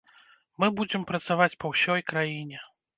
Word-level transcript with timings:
Мы 0.63 0.69
будзем 0.79 1.05
працаваць 1.13 1.51
па 1.63 1.73
ўсёй 1.77 2.07
краіне. 2.13 2.69